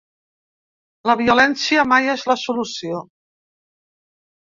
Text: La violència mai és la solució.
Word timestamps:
La 1.09 1.15
violència 1.19 1.85
mai 1.93 2.11
és 2.17 2.27
la 2.33 2.39
solució. 2.47 3.07